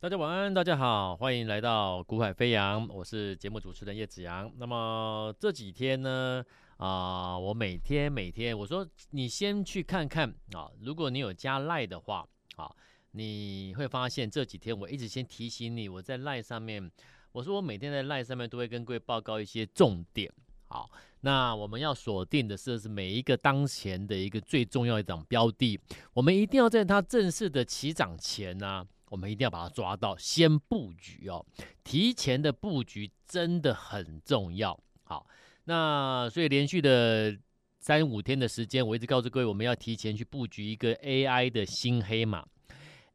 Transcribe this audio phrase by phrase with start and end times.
[0.00, 4.48] 大家晚安，大家好，欢迎来到股海飞扬，我是节目主持人叶子阳。
[4.56, 6.44] 那么这几天呢，
[6.76, 12.24] 啊、我每天每天我说你先去看看啊，如果你有加赖的话，
[12.54, 12.70] 啊，
[13.10, 16.88] 你会发现这几天我一直先提醒你，我在赖上面，
[17.32, 20.32] 我说我每天在赖上面都会跟各位报告一些重点。
[20.68, 20.88] 好，
[21.22, 25.76] 那我们要锁定的是是每一个当前的一个最重要一档标的，
[26.12, 31.44] 我们一定要在它正式的起涨前呢、我们一定要把它抓到，先布局哦。
[31.82, 34.78] 提前的布局真的很重要。
[35.04, 35.26] 好，
[35.64, 37.38] 那所以连续的
[37.80, 42.46] 三五天的时间，我一直告诉各位，我们要提前去布局一个 AI 的新黑马。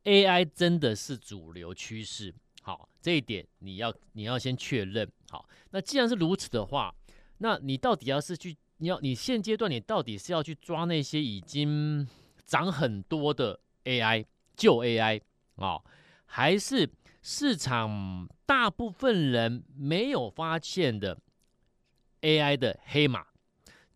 [0.03, 2.33] AI 真的是主流趋势。
[2.61, 5.09] 好，这一点你要你要先确认。
[5.29, 6.93] 好，那既然是如此的话，
[7.37, 12.07] 那你到底要是去，你要你现阶段你到底是要去抓那些已经
[12.45, 15.21] 涨很多的 AI 旧 AI？
[15.55, 15.83] 啊、哦，
[16.25, 16.89] 还是
[17.21, 21.17] 市场大部分人没有发现的
[22.21, 23.25] AI 的黑马，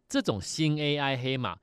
[0.08, 1.58] 这种新 AI 黑马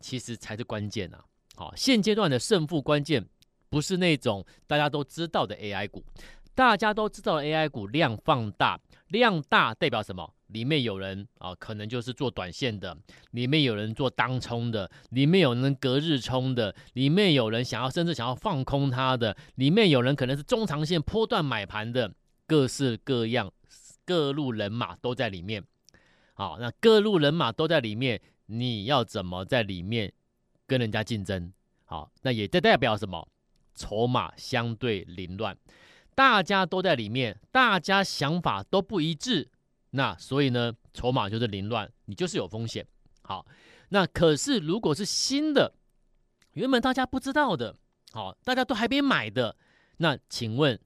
[0.00, 1.24] 其实才是关键啊！
[1.54, 3.26] 好、哦，现阶段的胜负关键
[3.70, 6.04] 不是那种大家都知道的 AI 股，
[6.54, 10.34] 大家都知道的 AI 股量放大，量大代表什么？
[10.48, 12.94] 里面有人啊，可能就是做短线的；
[13.32, 22.12] 里面有人做当冲的；里面有人隔日冲的；里面有人想要甚至想要放空它的；里面有人可能是中长线波段买盘的，
[22.46, 23.52] 各式各样
[24.04, 25.64] 各路人马都在里面。
[26.34, 30.12] 好，那各路人马都在里面，你要怎么在里面
[30.66, 31.52] 跟人家竞争？
[31.84, 33.28] 好，那也代代表什么？
[33.74, 35.54] 筹码相对凌乱，
[36.14, 39.50] 大家都在里面，大家想法都不一致。
[39.90, 42.86] 那所以呢，筹码就是凌乱，你就是有风险。
[43.22, 43.46] 好，
[43.88, 45.74] 那可是如果是新的，
[46.52, 47.74] 原本大家不知道的，
[48.12, 49.56] 好，大家都还没买的，
[49.98, 50.78] 那请问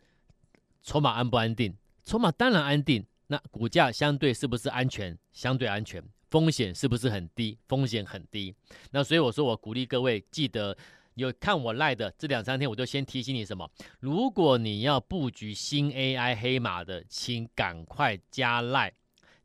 [0.83, 1.77] 筹码安不安定？
[2.05, 3.07] 筹码当然安定。
[3.29, 5.17] 那股价相对是不是安全？
[5.33, 6.03] 相对安全。
[6.31, 7.57] 风险是不是很低？
[7.69, 8.53] 风险很低。
[8.91, 10.77] 那所以我说，我鼓励各位记得
[11.15, 13.71] 有看我赖的这两三天，我就先提醒你什么？
[14.01, 18.93] 如果你要布局新 AI 黑马的，请赶快加赖。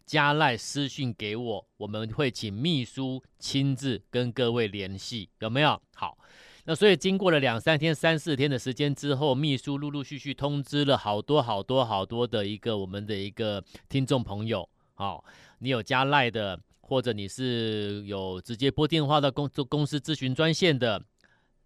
[0.05, 5.81] 加赖私讯给我，我们会请秘书亲自跟各位联系，有没有？
[5.95, 6.17] 好，
[6.65, 15.23] 那所以经过了两三天、三四天的时间之后，秘书陆陆续续通知了好多好多好多的一个我们的一个听众朋友，好，
[15.59, 21.03] 你有加赖的，或者你是有直接拨电话到公做公司咨询专线的，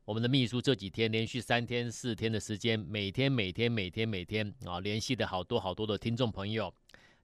[0.06, 6.74] 我们的秘书这几天连续三天、四天的时间，每天、每天、每天、每天啊，联系的好多好多的听众朋友。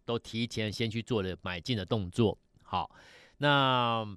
[0.06, 2.90] 都提前先去做了买进的动作，好，
[3.38, 4.08] 那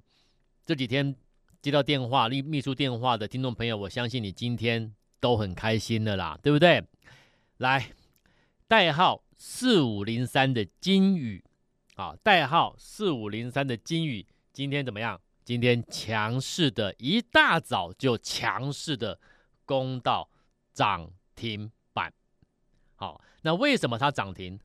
[0.65, 1.15] 这几天
[1.61, 6.85] 接到电话、秘秘书电话的听众朋友，我相信你今天都很开心的啦，对不对？
[7.57, 7.91] 来，
[8.67, 11.43] 代号四五零三的金宇，
[11.95, 15.19] 啊，代号四五零三的金宇，今天怎么样？
[15.43, 19.19] 今天强势的，一大早就强势的
[19.65, 20.29] 攻到
[20.71, 22.13] 涨停板，
[22.95, 24.59] 好，那为什么它涨停？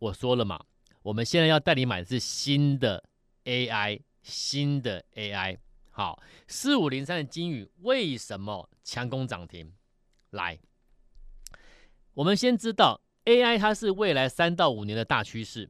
[0.00, 0.64] 我说了嘛，
[1.02, 3.04] 我们现在要带你买的是新的
[3.44, 5.58] AI，新的 AI。
[5.90, 9.70] 好，四五零三的金宇为什么强攻涨停？
[10.30, 10.58] 来，
[12.14, 15.68] 我们先知道 AI 它是未来三到五年的大趋势。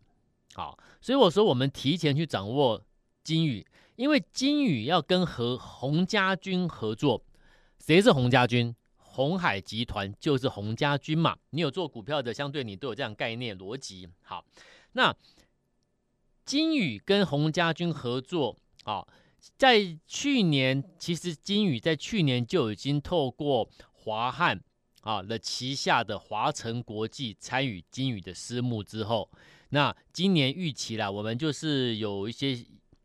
[0.55, 2.85] 好，所以我说我们提前去掌握
[3.25, 7.25] 金宇，因为金宇要跟和洪家军合作。
[7.81, 8.73] 谁是洪家军？
[9.21, 14.09] 红海集团就是洪家军嘛，你有做股票的，相对你都有这样概念逻辑。
[14.23, 14.43] 好，
[14.93, 15.15] 那
[16.47, 19.07] 金宇跟洪家军合作，好，
[19.59, 24.59] 在去年其实金宇在去年就已经透过华汉
[25.03, 29.31] 啊的旗下的华城国际参与金宇的私募之后，
[29.69, 32.59] 那今年预期啦，我们就是有一些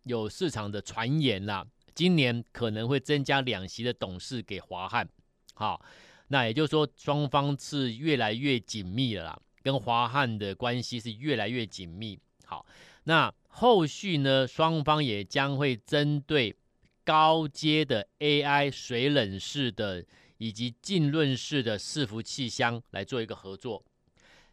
[0.04, 5.10] 有市场的传言啦，今年可能会增加两席的董事给华汉。
[5.56, 5.82] 好，
[6.28, 12.20] 那也就是说，双方是越来越紧密了啦，跟华汉的关系是越来越紧密。
[12.46, 12.66] 好，
[13.06, 16.56] 那后续呢，双方也将会针对
[17.04, 20.06] 高阶的 AI 水冷式的
[20.38, 23.84] 以及浸润式的伺服器箱来做一个合作，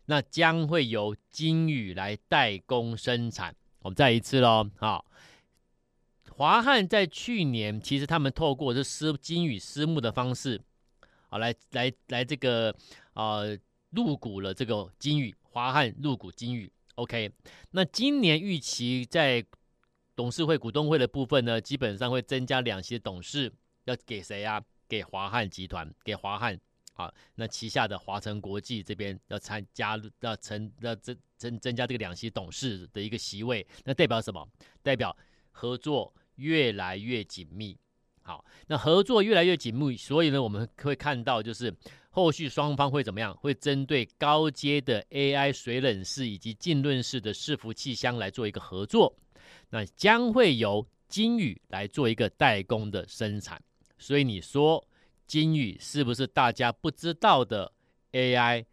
[0.06, 3.55] 那将会由金宇来代工生产。
[3.81, 5.05] 我们再一次喽，好。
[6.34, 10.60] 华汉在去年其实他们透过这私金宇私募的方式。
[11.32, 12.76] 好，来来来，这个
[13.14, 13.40] 啊
[13.88, 17.32] 入股了这个金宇，华汉入股金宇，OK。
[17.70, 19.43] 那今年预期在
[20.14, 23.50] 董事会、股东会的部分呢，基本上会增加两席董事，
[23.84, 24.62] 要给谁啊？
[24.87, 26.61] 给华汉集团，给华汉。
[26.93, 34.46] 啊，那旗下的华城国际这边要参加要成要增增增加这个两席董事的一个席位，那代表什么？
[34.82, 35.17] 代表
[35.50, 37.75] 合作越来越紧密。
[38.24, 41.74] 好，那合作越来越紧密，所以呢，我们会看到就是
[42.10, 43.36] 后续双方会怎么样？
[43.38, 49.12] 会针对高阶的 AI 水冷式以及浸润式的伺服器箱来做一个合作，
[49.70, 53.60] 那将会由金宇来做一个代工的生产。
[53.98, 54.86] 所以你说
[55.26, 57.72] 金宇是不是大家不知道的
[58.12, 58.64] AI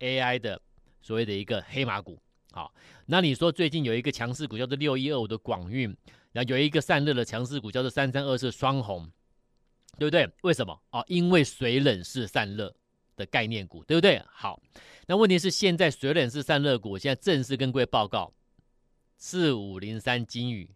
[0.00, 0.60] AI 的
[1.00, 2.20] 所谓的一个黑马股？
[2.52, 2.74] 好，
[3.06, 5.96] 那你说最近有一个强势股叫做六一二五的广运。
[6.32, 9.10] 然后有一个散热的强势股叫做三三二四双红，
[9.98, 10.28] 对不对？
[10.42, 10.80] 为什么？
[10.90, 12.74] 哦，因为水冷式散热
[13.16, 14.22] 的概念股，对不对？
[14.30, 14.62] 好，
[15.06, 18.32] 那问题是现在水冷式散热股现在正式跟各位报告，
[19.16, 20.70] 四五零三金宇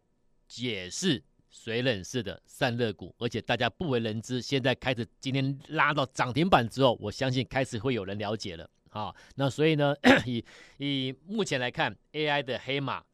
[0.56, 8.68] 也是水冷式的散热股，而且大家不为人知，现在开始今天拉到涨停板之后，我相信开始会有人了解了。
[8.90, 9.94] 好，那所以呢，
[10.26, 10.44] 以
[10.78, 13.04] 以目前来看，AI 的黑马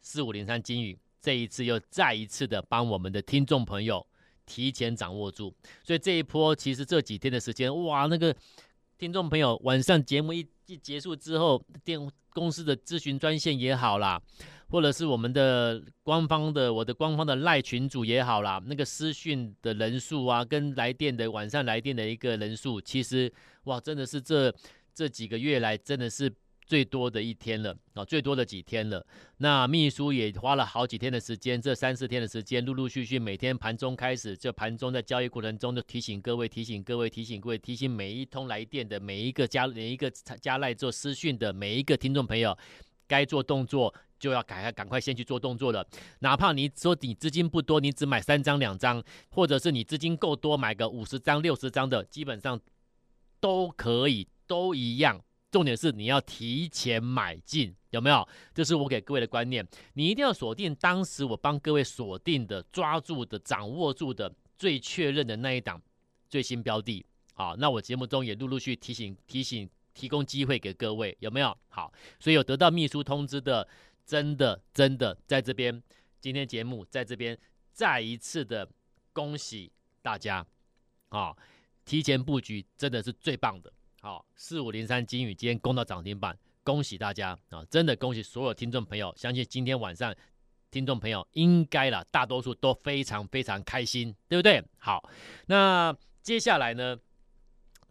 [0.00, 0.96] 四五零三金宇。
[1.20, 4.06] 这一次又再一次的帮我们的听众朋友
[4.46, 8.34] 提前掌握住，所以这一波其实这几天的时间，哇，那个
[8.96, 14.20] 听众朋友晚上节目一一结束之后，电公司的咨询专线也好啦，
[14.68, 23.32] 或者是我们的官方的我的官方的赖群组也好啦，那个私讯的人数啊，跟来电的晚上来电的一个人数，其实
[23.64, 24.54] 哇，真的是这
[24.94, 26.32] 这几个月来真的是。
[26.70, 29.04] 最多的一天了啊，最多的几天了。
[29.38, 40.08] 那秘书也花了好几天的时间，这三四天的时间，陆陆续续每天盘中开始，这盘中在交易过程中就提醒各位，提醒各位，提醒各位，提醒每一通来电的每一个加每一个
[40.40, 42.56] 加赖做私讯的每一个听众朋友，
[43.08, 45.84] 该做动作就要赶快赶快先去做动作了。
[46.20, 52.60] 哪怕你说你资金不多，你只买三张两张，或者是你资金够多，买个五十张六十张的，基本上
[53.40, 55.20] 都可以，都一样。
[55.50, 58.26] 重点是你要提前买进，有没有？
[58.54, 59.66] 这是我给各位的观念。
[59.94, 65.80] 你一定要锁定当时我帮各位锁定的、抓住的、掌握住的、最确认的那一档
[66.28, 67.04] 最新标的。
[67.34, 71.56] 好，那我节目中也陆陆续续提醒、提醒、提供机会给各位，有没有？
[71.68, 73.66] 好，所以有得到秘书通知的，
[74.06, 75.82] 真的真的在这边，
[76.20, 77.36] 今天节目在这边
[77.72, 78.68] 再一次的
[79.12, 79.72] 恭喜
[80.02, 80.46] 大家
[81.08, 81.36] 啊！
[81.84, 83.72] 提前布局真的是最棒的。
[84.02, 87.62] 好，四五零三金宇今天攻到涨停板，恭喜大家啊！
[87.68, 90.14] 真的恭喜所有听众朋友，相信今天晚上
[90.70, 94.64] 听众朋友应该啦，大多数都非常非常开心，对不对？
[94.78, 95.06] 好，
[95.48, 96.98] 那接下来呢，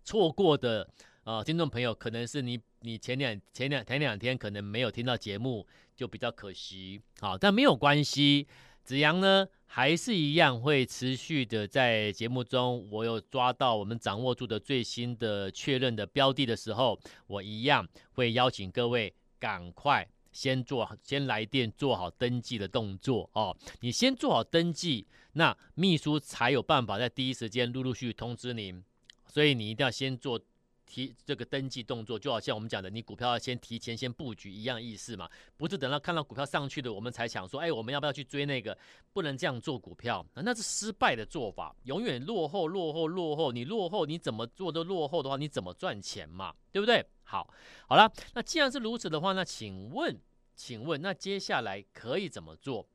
[0.04, 0.90] 错过的
[1.26, 7.00] 呃听众朋友，可能是你你前两前两前两天可能没有听到节目，就比较可惜。
[7.20, 8.48] 好，但没有关系。
[8.90, 23.56] 子阳呢，还是一样会持续的在节目中，我有抓到我们掌握住的最新的确认的标的的时候，我一样会邀请各位赶快先做，先来电做好登记的动作哦。
[23.82, 28.84] 你先做好登记，那秘书才有办法在第一时间陆陆续续通知您，
[29.28, 30.42] 所以你一定要先做。
[30.90, 38.76] 提这个登记动作，就好像我们讲的，你股票要先提前先布局一样意思嘛，不是等到看到股票上去的，我们才想说，哎，我们要不要去追那个？
[39.14, 43.52] 不能这样做股票，那是失败的做法，永远落后，落后，落后。
[43.52, 46.54] 你落后，你怎么做都落后的话，你怎么赚钱嘛？
[46.72, 47.06] 对不对？
[47.24, 47.48] 好，
[47.88, 50.20] 好了，那既然是如此的话，那请问，
[50.56, 52.88] 请问，那接下来可以怎么做？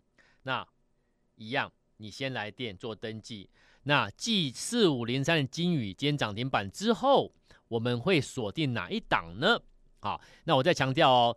[0.42, 0.66] 那
[1.36, 3.48] 一样，你先来电做登记。
[3.84, 7.32] 那继四五零三的金宇今天涨停板之后。
[7.68, 9.58] 我们会锁定哪一档呢？
[10.00, 11.36] 好，那我再强调哦，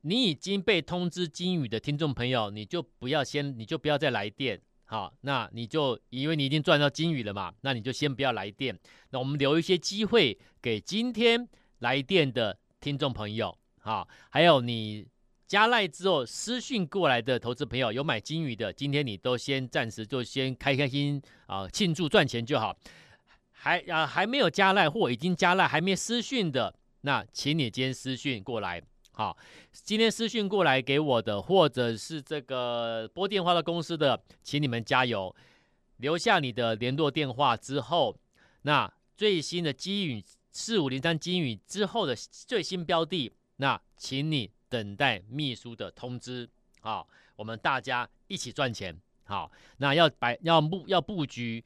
[0.00, 4.60] 你已经被通知金宇的听众朋友，你就不要先，你就不要再来电。
[4.86, 8.76] 好，那你就因为你已经赚到金宇了嘛，那你就先不要来电。
[9.10, 11.46] 那我们留一些机会给今天
[11.80, 13.56] 来电的听众朋友。
[13.80, 15.06] 好，还有你
[15.48, 22.78] 加赖之后私讯过来的投资朋友，有买金宇的，今天你都先暂时就先开开心啊，庆祝赚钱就好。
[23.50, 28.80] 还啊还没有加赖或已经加赖还没私讯的，那请你今天私讯过来。
[29.12, 29.36] 好，
[29.72, 35.34] 今天私讯过来给我的，或者是这个拨电话的公司的，请你们加油，
[35.96, 38.14] 留下你的联络电话之后，
[38.62, 46.48] 那最新的金宇四五零三金宇之后的最新标的，那请你等待秘书的通知。
[46.80, 48.96] 好，我们大家一起赚钱。
[49.24, 51.64] 好，那要摆要布要布局。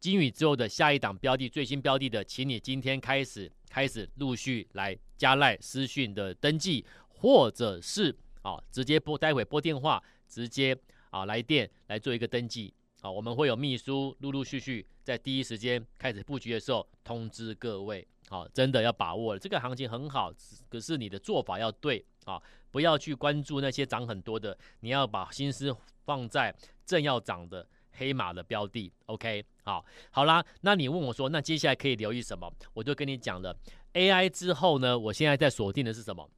[0.00, 10.76] 金宇之后的下一档标的，最新标的的，请你今天开始开始陆续来加赖私讯的登记，或者是啊直接拨待会拨电话直接
[11.10, 18.06] 啊来电来做一个登记啊，我们会有秘书陆陆续续在第一时间开始布局的时候通知各位。
[18.28, 20.30] 好，真的要把握了，这个行情很好，
[20.68, 22.38] 可是你的做法要对啊，
[22.70, 26.54] 不要去关注那些涨很多的，你要把心思放在
[26.84, 28.92] 正要涨的黑马的标的。
[29.06, 32.52] OK，好，好啦，那你问我说，那接下来可以留意什么？
[32.74, 33.56] 我就跟你讲了
[33.94, 36.28] ，AI 之后呢，我现在在锁定的是什么？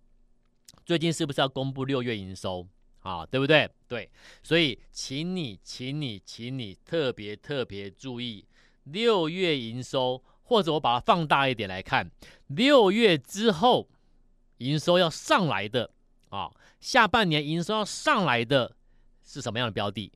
[0.86, 2.64] 最近是不是要公布六月营收
[3.00, 3.26] 啊？
[3.26, 3.68] 对不对？
[3.88, 4.08] 对，
[4.44, 8.46] 所以请你，请你，请你特别特别注意
[8.84, 10.22] 六月营收。
[10.50, 12.10] 或者我把它放大一点来看，
[12.48, 13.88] 六月之后
[14.58, 15.88] 营收要上来的
[16.28, 18.74] 啊，下半年营收要上来的
[19.24, 20.12] 是什么样的标的？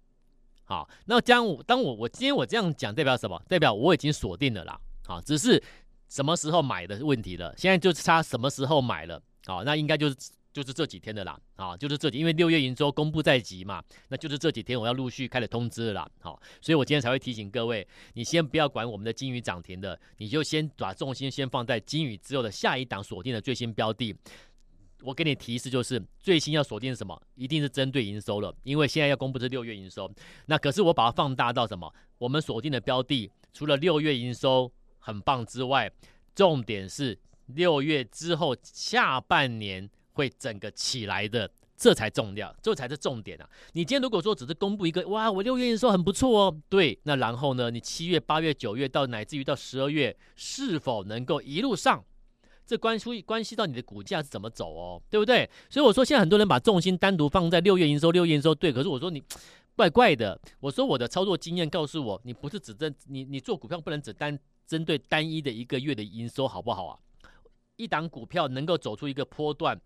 [0.64, 3.40] 好，那将我当我我今天我这样讲代表什么？
[3.48, 4.76] 代表我已经锁定了啦，
[5.06, 5.62] 好，只是
[6.08, 7.54] 什么时候买的问题了。
[7.56, 10.16] 现在就差什么时候买了，好，那应该就是。
[10.54, 24.14] 就是这几天的啦，啊，就是这几，因为六月营收公布在即嘛，那就是这几天我要陆续开始通知了啦，好，所以我今天才会提醒各位，你先不要管我们的金鱼涨停的，你就先把重心先放在金鱼之后的下一档锁定的最新标的。
[25.02, 30.08] 我给你提示就是，最新要锁定什么，一定是针对营收了，因为现在要公布是六月营收，
[30.46, 31.92] 那可是我把它放大到什么？
[32.18, 35.90] 我们锁定的标的除了六月营收很棒之外，
[36.32, 39.90] 重点是六月之后下半年。
[40.14, 43.48] 会整个起来的，这才重要，这才是重点啊！
[43.72, 52.02] 你今天如果说只是公布一个，哇，我六月营收很不错哦，对，那然后呢，你七月、八月、九月到乃至于到十二月，是否能够一路上，
[52.64, 55.50] 这关系关系到你的股价是怎么走哦，对不对？
[55.68, 59.22] 所以我说现在很多人把重心单独放在六月营收，六月营收对，可是我说你
[59.74, 66.96] 怪怪的，我说我的操作经验告诉我，你不是只针你你做股票不能只单针对单一的一个月的营收好不好啊？
[67.74, 69.80] 一档股票能够走出一个波段。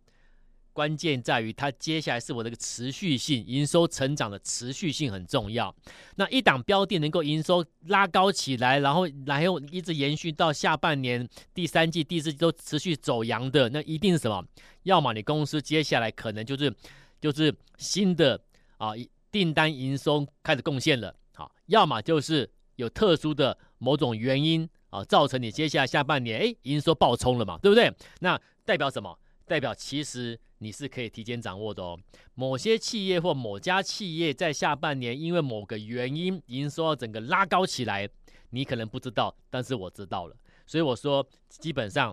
[0.79, 5.75] 关键在于它接下来是我这个持续性营收成长的持续性很重要。
[6.15, 14.41] 那一档标的能够营收拉高起来，然后然后一直延续到下半年第三季、第四季都持续走阳的，那一定是什么？
[14.85, 16.73] 要么你公司接下来可能就是
[17.21, 18.41] 就是新的
[18.77, 18.93] 啊
[19.33, 27.93] 订单营收开始贡献了，好，要么就是有特殊的某种原因啊造成你接下来下半年哎营收暴冲了嘛，对不对？
[28.21, 29.19] 那代表什么？
[29.49, 30.39] 代表其实。
[30.61, 31.97] 你是可以提前掌握的哦。
[32.35, 38.11] 某些企业或某家企业在下半年因为某个原因营收要整个拉高起来，
[38.51, 40.37] 你可能不知道，但是我知道了。
[40.67, 42.13] 所以我说，基本上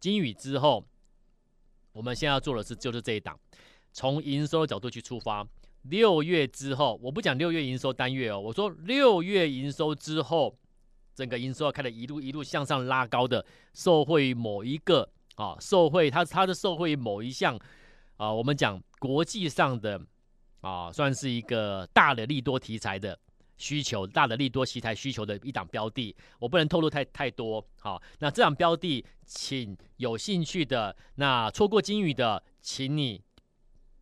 [0.00, 0.84] 金宇之后，
[1.92, 3.38] 我们现在要做的是就是这一档，
[3.92, 5.46] 从营收的角度去出发。
[5.82, 10.58] 六月之后，我不讲六月营收单月哦，我说六月营收之后，
[11.14, 15.08] 整个营收要开始一路一路向上拉高的，受惠于某一个。
[15.38, 17.56] 啊，受惠它它的受惠某一项
[18.16, 20.00] 啊，我们讲国际上的
[20.60, 23.16] 啊，算是一个大的利多题材的
[23.56, 27.64] 需求，大的利多题材需求的一档标的，我不能透露太太多。
[27.78, 33.22] 好、那这档标的，请有兴趣的，那错过金鱼的，请你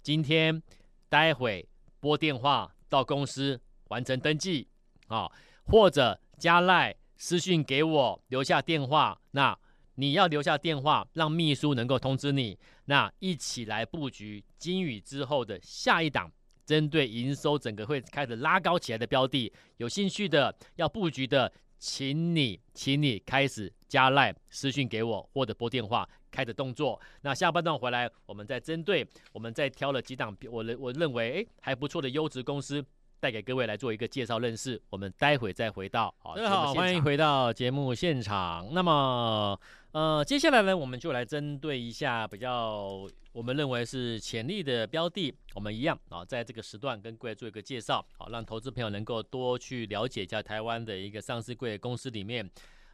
[0.00, 0.62] 今天
[1.10, 1.68] 待会
[2.00, 4.66] 拨电话到公司完成登记
[5.08, 5.30] 啊，
[5.66, 9.58] 或者加赖私讯给我留下电话那。
[9.96, 12.58] 你要留下电话，让秘书能够通知你。
[12.86, 16.30] 那一起来布局金宇之后的下一档，
[16.64, 27.00] 针对营收整个会开始拉高起来的标的，有兴趣的要布局的，请你，请你开始加赖私讯给我，或者拨电话开始动作。
[27.22, 32.84] 那下半段回来，我们再针对，我们再挑了几档，我认我认为诶还不错的优质公司。
[33.26, 38.72] 带给各位来做一个介绍认识，我们待会再回到好，大家好，欢迎回到节目现场。
[38.72, 39.58] 那么，
[39.90, 52.48] 呃，接下来呢，我们就来针对一下比较我们认为是潜力的标的，我们一样啊，在这个时段跟各位做一个介绍，好，让投资朋友能够多去了解一下台湾的一个上市贵公司里面。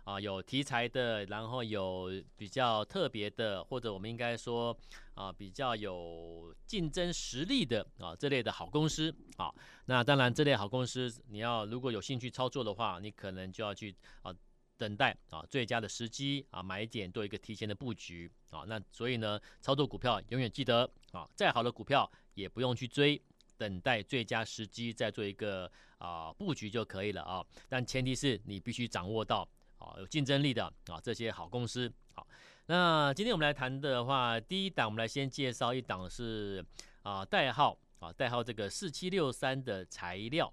[0.04, 4.76] 啊，有题材的，然后有比较特别的，或者我们应该说
[5.14, 9.54] 啊，比较有竞争实力的啊，这类的好公司啊。
[9.84, 14.34] 那当然，这类好公司，你要如果有兴趣操作的话，你可能就要去啊
[14.76, 18.64] 等待啊最佳的时机啊买点做一个提前的布局啊。
[18.66, 23.22] 那所以呢，操作股票永远记得啊，再好的股票也不用去追，
[23.56, 27.46] 等待最佳时机再做一个啊布局就可以了啊。
[27.68, 29.48] 但前提是你必须掌握到。
[29.82, 31.92] 啊，有竞争力的啊，这些好公司。
[32.14, 32.24] 好，
[32.66, 36.64] 那今天我们来谈的话，第一档我们来先介绍一档是
[37.02, 40.52] 啊，代号啊，代号这个四七六三的材料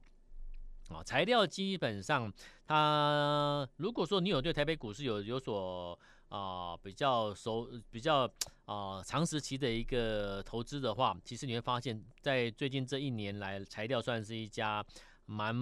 [0.89, 2.33] 啊，材料基本上
[2.65, 5.97] 它，如果说你有对台北股市有有所
[6.29, 8.27] 啊比较熟、比较
[8.65, 14.83] 啊长时期的一个投资的话，其实你会发现在最近这一年来，材料算是一家。
[15.31, 15.55] 蛮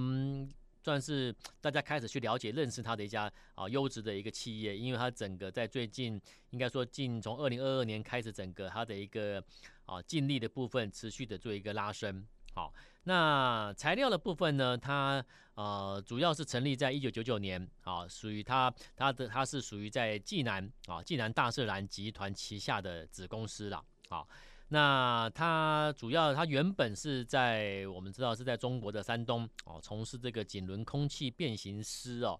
[0.87, 6.17] 算是大家开始去了解、认识它的一家啊优质的一个企业，因为它整个在最近
[6.51, 9.43] 应该说近从二零二二年开始，整个它的一个
[9.85, 12.25] 啊净利的部分持续的做一个拉升。
[12.53, 15.21] 好，那材料的部分呢，它
[15.55, 23.83] 呃主要是成立在一九九九年啊，属于它它的它是属于在济南啊济南大色兰集团旗下的子公司了。
[24.07, 24.25] 好。
[24.69, 32.37] 那它主要，它原本是在我们知道是在中国的山东哦，从事这个锦轮空气变形丝哦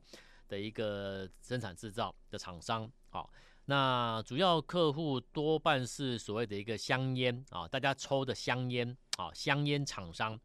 [0.49, 2.91] 的一个生产制造的厂商。
[3.11, 3.29] 哦，
[3.65, 10.37] 那主要客户多半是所谓的一个香烟啊，大家抽的香烟啊，香烟厂商，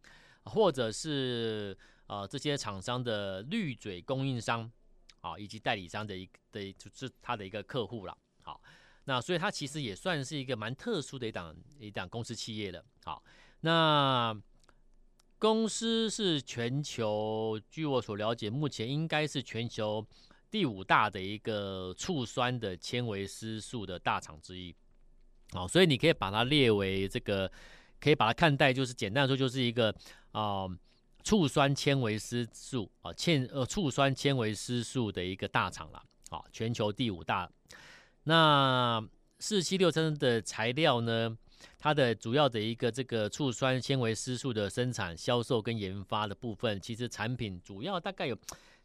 [0.44, 4.70] 或者是呃这些厂商的滤嘴供应商
[5.20, 8.16] 啊，以及代理商的一的就是他的一个客户了。
[9.04, 12.84] 那所以它其实也算是一个蛮特殊的一档一档公司企业了。
[13.04, 13.22] 好，
[13.60, 14.36] 那
[15.38, 20.06] 公司是全球，据我所了解，目前应该是全球
[20.50, 24.72] 第五大的一个醋酸的纤维丝素的大厂之一。
[25.50, 27.50] 好，所以你可以把它列为这个，
[28.00, 29.92] 可以把它看待就是简单说就是一个
[30.30, 30.66] 啊、
[31.24, 36.00] 醋酸纤维丝素啊纤呃醋酸纤维丝素的一个大厂了。
[36.30, 37.50] 好，全球第五大。
[38.24, 39.04] 那
[39.40, 41.36] 四七六三的材料呢，
[41.78, 48.38] 它的主要的一个这个醋酸纤维丝素的生产、销售跟研发的部分，其实产品主要大概有，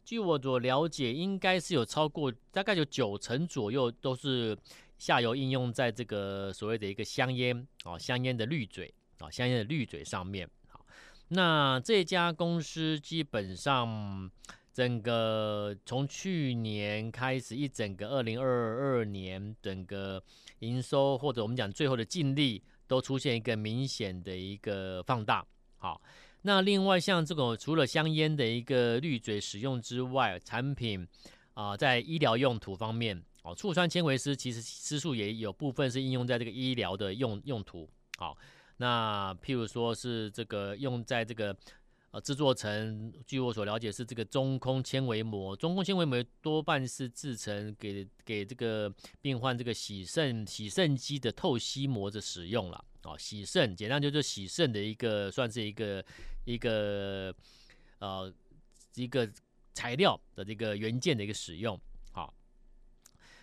[0.04, 4.58] 据我所了解，应该是有超过大概有九成左右都是
[4.98, 10.50] 下游应用在这个所谓的一个香烟哦，香烟的滤嘴啊，香烟的滤嘴上面。
[10.66, 10.84] 好，
[11.28, 14.28] 那这家公司基本上。
[14.78, 20.22] 整个从去年开始，一整个二零二二年，整个
[20.60, 25.44] 营收或者我们讲最后的净利都出现一个明显的一个放大。
[25.78, 26.00] 好，
[26.42, 31.04] 那另外像这种除了香烟的一个滤嘴使用之外，产品
[31.54, 37.90] 啊、在医疗用途方面，哦，醋酸纤维丝其实丝素也有部分是应用在这个医疗的用用途。
[38.16, 38.38] 好，
[38.76, 41.56] 那譬如说是这个用在这个。
[42.10, 48.90] 呃，制作成，据我所了解是这个中空纤维膜，中空纤维膜多半是制成给给这个
[49.20, 52.82] 病患这个洗肾洗肾机的透析膜的使用了。
[53.02, 56.02] 哦，洗肾简单就是洗肾的一个算是一个
[56.46, 57.34] 一个
[57.98, 58.32] 呃
[58.94, 59.30] 一个
[59.74, 61.78] 材料的这个元件的一个使用。
[62.10, 62.32] 好，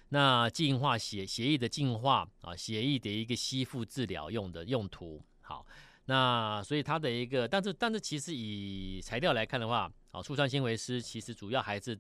[0.10, 5.21] 那净化血血液的净化啊，血液的一个吸附治疗用的用途。
[5.41, 5.63] 好。
[6.06, 11.96] 那所以它的一个，但是但是其实以材料来看的话，啊，醋酸纤维丝其实主要还是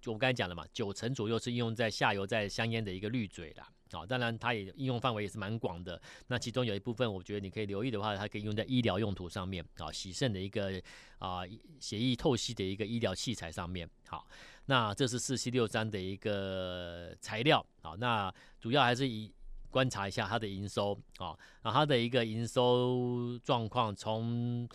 [0.00, 3.66] 就我刚才讲的嘛，九成左右是应用在下游在香烟的一个滤嘴啦。
[3.92, 5.98] 啊，当然它也应用范围也是蛮广的。
[6.26, 10.78] 那其中有一部分，我觉得你可以留意的话，它可以用在医疗用途上面，啊，洗肾的一个
[11.18, 11.40] 啊
[11.80, 13.88] 血液透析的一个医疗器材上面。
[14.06, 14.28] 好，
[14.66, 18.30] 那这是四七六三的一个材料，啊，那
[18.60, 19.32] 主要还是以。
[19.70, 24.68] 观察一下它的营收啊，然后它的一个营收状况，从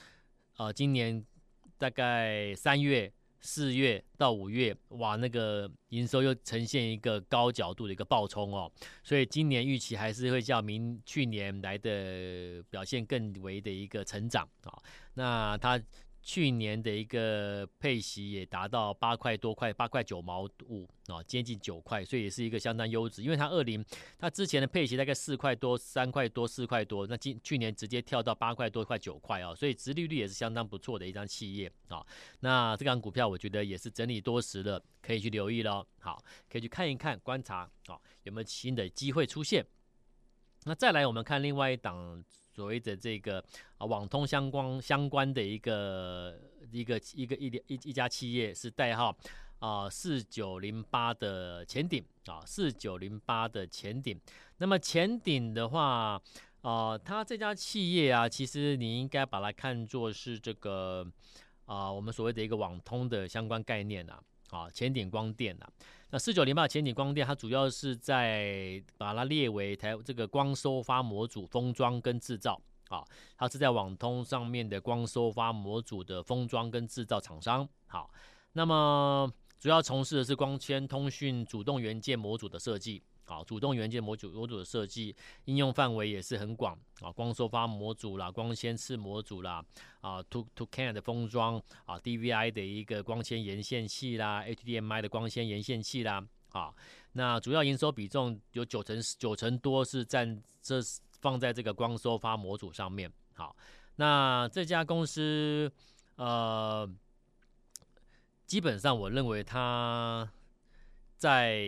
[0.58, 1.24] 呃今年
[1.78, 8.72] 大概三月、四月到五月，哇，那个营收又呈现一个高角度的一个暴冲哦，
[9.04, 14.82] 所以今年预期还是会较明去年来的表现更为的一个成长啊，
[15.14, 15.82] 那它。
[16.24, 23.22] 去年的一个配息也达到八块多块，八块九毛五啊，接近九块，所以也是一个相当优质。
[23.22, 23.84] 因为它二零，
[24.18, 32.02] 它之前的配息大概四块多、三块多、四块多，那今去年直接跳到八块多块九块啊，所以殖利率也是相当不错的一张企业啊。
[32.40, 35.86] 那这张股票我觉得也是整理多时了，可以去留意了。
[36.00, 39.66] 好，可以去看一看，观察啊，有没有新的机会出现。
[40.66, 42.24] 那再来，我们看另外一档。
[42.56, 43.44] 所谓的这个
[43.80, 46.40] 啊，网通相关相关的一个
[46.72, 49.18] 一个一个一一一家企业是代号
[49.58, 54.22] 啊四九零八的前顶啊四九零八的前顶。
[54.58, 56.22] 那么前顶的话
[56.62, 61.04] 啊，它这家企业啊，其实你应该把它看作是这个
[61.66, 64.20] 啊我们所谓的一个网通的相关概念呐
[64.54, 65.68] 啊前顶光电呐。
[66.12, 73.04] 那四九零八前顶光电，它主要是在把它列为台这个光收发模组封装跟制造啊，
[73.36, 77.68] 它是在网通上面的光收发模组的封装跟制造厂商。
[77.88, 78.12] 好，
[78.52, 79.28] 那么
[79.60, 83.02] 主要从事的是光纤通讯主动元件模组的设计。
[83.26, 89.64] 好，主动元件模组模组的设计应用范围也是很广啊，光收发模组啦，光纤次模组啦，
[90.02, 96.74] 啊，to to can 的封装啊，DVI 的一个光纤延线器啦，HDMI 的光纤延线器啦，啊，
[97.14, 100.80] 那主要营收比重有九成九成多是占这
[101.22, 103.12] 放在这个光收发模组上面。
[103.36, 103.56] 好，
[103.96, 105.72] 那这家公司
[106.18, 106.88] 呃
[108.46, 110.30] 基本上我认为它
[111.16, 111.66] 在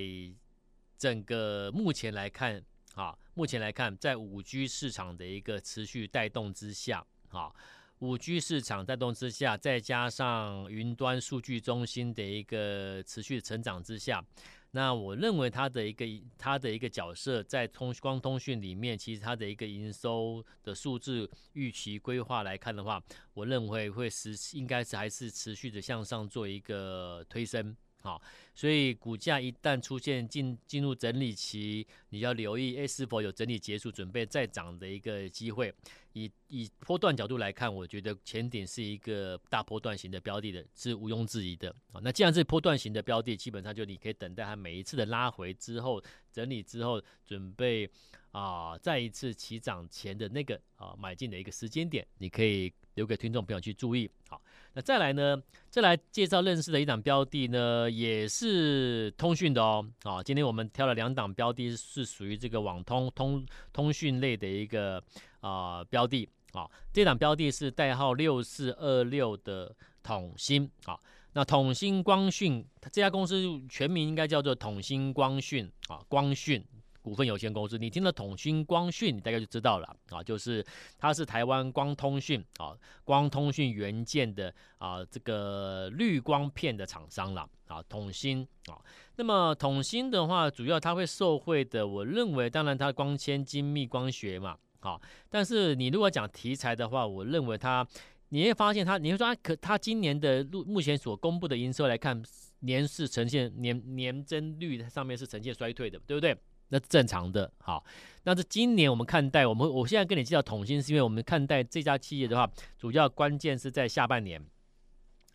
[0.97, 2.63] 整个目前来看，
[2.95, 7.51] 啊，目前来看，在五 G 市场的一个持续带动之下，啊，
[7.99, 14.23] 五 G 市场带动之下，再加上云端数据中心的一个持续成长之下。
[14.71, 16.05] 那我认为它的一个
[16.37, 23.01] 它的一个角色在通光通讯里面，其实它的一个营收的数字预期规划来看的话，
[23.33, 27.73] 我认为会是应该是还是持续的向上做一个推升。
[28.05, 28.21] 好，
[28.53, 35.73] 所以股价一旦出现进进入整理期，你要留意，哎，是否有整理结束，准备再涨的一个机会。
[36.13, 41.75] 以以波段角度来看，我觉得前顶是一个大波段型的标的的，是毋庸置疑的。
[41.91, 45.99] 啊，那既然是波段型的标的，基本上就你可以等待它每一次的拉回之后，
[46.31, 47.89] 整理之后，准备
[48.29, 54.07] 啊再一次起涨前的那个啊买进的一个时间点，你可以留给听众朋友去注意。
[54.29, 54.39] 好。
[54.77, 55.41] 那再来呢？
[55.69, 59.85] 再来介绍认识的一档标的呢，也是通讯的哦。
[60.03, 65.01] 啊，今天我们挑了两档标的，是属于这个网通通通讯类的一个
[65.39, 66.27] 啊、标的。
[66.51, 70.69] 啊，这档标的是代号六四二六的统新。
[70.83, 70.99] 啊，
[71.31, 75.71] 那统新光讯，这家公司全名应该叫做统新光讯。
[75.87, 76.61] 啊，光讯。
[77.05, 80.65] 股份有限公司，你听了统新光讯，你大概就知道了啊，就是
[80.97, 88.81] 它是台湾光通讯啊，光通讯元件的啊，这个滤光片的厂商了啊，统新啊。
[89.17, 97.87] 那么统新的话，主要它会受惠的，我认为当然它光纤精密光学嘛，好，但是你如果讲题材的话，我认为它，
[98.29, 102.19] 你会发现它，你会说它可它今年的目前所公布的营收来看，
[102.61, 106.35] 年是呈现年年增率上面是呈现衰退的，对不对？
[106.69, 107.83] 那是正常的，好，
[108.23, 114.43] 那是今年我们看待我们，我现在跟你介绍统新，是因为我们看待这家企业的话，主要关键是在下半年，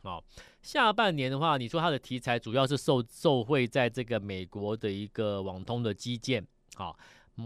[0.02, 0.24] 好，
[0.60, 6.98] 下半年的话，你说它的题材主要是受受惠在这个美国的一个网通的基建，好，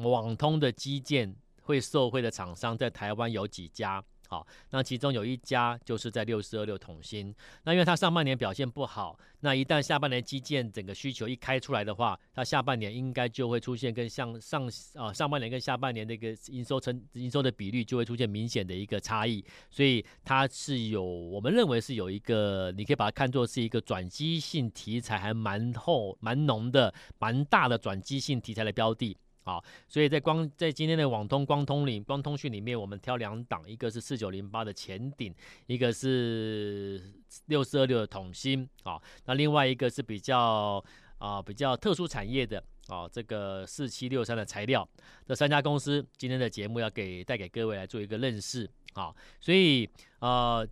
[0.03, 4.03] 网通的基建会受惠的厂商在台湾有几家？
[4.35, 29.17] 好，那其中有一家就是在六四二六统新，那因为它上半年表现不好，那一旦下半年基建整个需求一开出来的话，它下半年应该就会出现跟像上啊上半年跟下半年的一个营收成营收的比率就会出现明显的一个差异，所以它是有我们认为是有一个，你可以把它看作是一个转机性题材还蛮厚蛮浓的蛮大的转机性题材的标的。
[29.45, 35.35] 好，所以在光在今天的网通光通里光通讯里面，我们挑两档，一个是四九零八的前顶，
[35.67, 37.13] 一个是
[37.47, 38.67] 六四二六的统新。
[38.83, 40.83] 好，那另外一个是比较
[41.19, 44.89] 啊比较特殊产业的啊，这个四七六三的材料，
[45.27, 48.67] 这三家公司今天的节目要给带给各位来做一个认识。
[48.95, 49.87] 好，所以
[50.21, 50.65] 啊，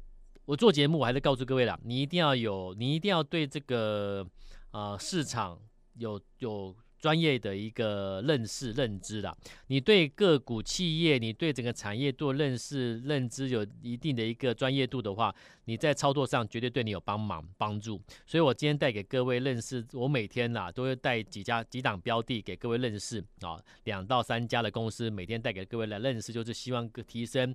[0.47, 4.27] 我做节目我还是告诉各位了，你一定要有，你一定要对这个
[4.71, 5.61] 啊市场
[5.97, 6.75] 有有。
[7.03, 9.37] 专业的一个认识认知啦，
[9.67, 15.35] 你对个股企业，你对整个产业做认识认知有一定的一个专业度的话，
[15.65, 18.01] 你在操作上绝对对你有帮忙帮助。
[18.25, 27.53] 所以我今天带给各位认识，我每天呐都会带几家几档标的给各位认识啊，两到三家的公司每天带给各位来认识，就是希望提升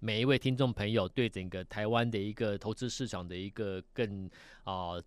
[0.00, 4.28] 每一位听众朋友对整个台湾的一个投资市场的一个更
[4.64, 5.00] 啊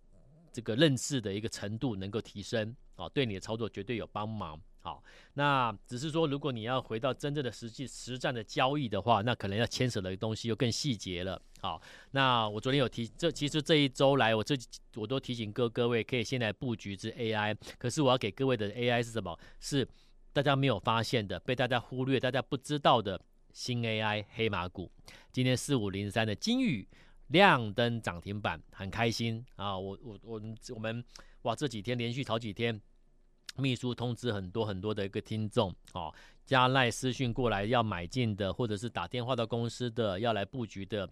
[0.50, 2.74] 这个认识的一个程度能够提升。
[2.98, 4.60] 好，对你的操作绝对有帮忙。
[4.80, 5.00] 好，
[5.34, 11.40] 那只是说，如果你要回到真正的实际实战的交易的话，那可能要牵扯的东西又更细节了。
[11.60, 11.80] 好，
[12.10, 14.56] 那我昨天有提，这其实这一周来，我这
[14.96, 17.56] 我都提醒各各位可以先来布局之 AI。
[17.78, 19.38] 可是我要给各位的 AI 是什么？
[19.60, 19.86] 是
[20.32, 23.20] 大家没有发现的，被大家忽略、大家不知道的
[23.52, 24.90] 新 AI 黑马股。
[25.30, 26.88] 今天四五零三的金宇
[27.28, 29.78] 亮灯涨停板，很开心啊！
[29.78, 30.42] 我我我
[30.74, 31.04] 我们
[31.42, 32.80] 哇，这几天连续好几天。
[33.56, 36.14] 秘书通知很多很多的一个听众哦，
[36.46, 41.10] 加赖私讯过来要买进的，或者是打电话到公司的要来布局的，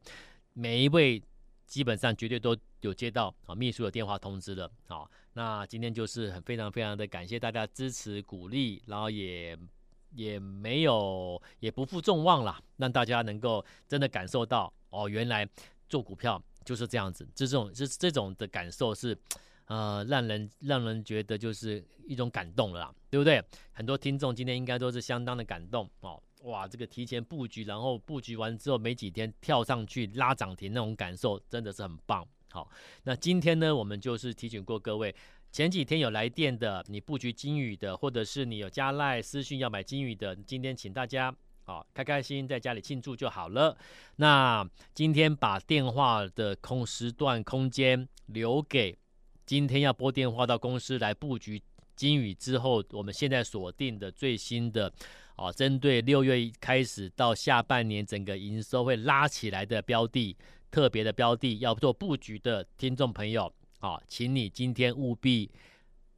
[0.52, 1.20] 每一位
[1.66, 4.70] 基本上绝对都有接到啊秘书的电话通知了。
[4.86, 9.58] 好，那今天就是很非常非常的感谢大家支持鼓励，然后也
[10.12, 15.44] 也没有也不负众望啦，让大家能够真的感受到哦，原来
[15.88, 19.16] 做股票就是这样子，这种这这种的感受是。
[19.68, 23.42] 呃，让人让人觉得就是一种感动了啦，对不对？
[23.72, 32.24] 很多听众今天应该都是相当的感动哦，哇，这个提前布局，然后布局完之后没几天跳上去拉涨停那种感受真的是很棒。
[32.52, 32.70] 好，
[33.02, 35.12] 那今天呢，我们就是提醒过各位，
[35.50, 41.34] 前几天有来电的，你布局金宇的，或者是你有加赖私讯要买金宇的，今天请大家
[41.66, 43.76] 好，开开心心在家里庆祝就好了。
[44.14, 48.96] 那今天把电话的空时段空间留给
[49.44, 51.60] 今天要拨电话到公司来布局
[51.96, 54.92] 金宇之后，我们现在锁定的最新的
[55.34, 60.36] 啊，针对六月开始到下半年整个营收会拉起来的标的，
[60.70, 65.50] 特别的标的要做布局的听众朋友，啊，请你今天务必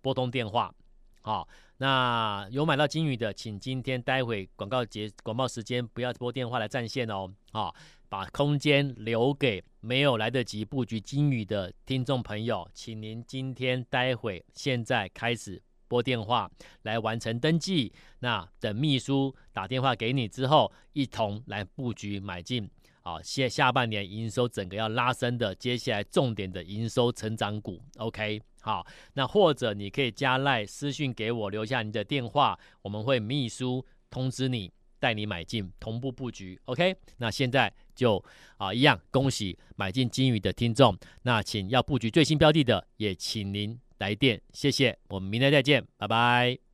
[0.02, 0.74] 拨通电话，
[1.22, 1.48] 好。
[1.81, 7.72] 那有买到金宇的，请今天待会广告节广告时间不要拨电话来占线哦，好，
[8.09, 16.50] 把空间留给没有来得及布局金宇的听众朋友，请您今天待会现在开始拨电话
[16.83, 22.68] 来完成登记，那等秘书打电话给你之后，一同来布局买进。
[23.08, 38.22] 好，下下半年营收整个要拉升的，接下来重点的营收成长股，OK，好，那或者你可以加赖私讯给我，留下你的电话，我们会秘书通知你，带你买进同步布局，OK，那现在就
[38.58, 46.67] 啊一样，恭喜买进金宇的听众，那请要布局最新标的的，也请您来电，谢谢，我们明天再见，拜拜。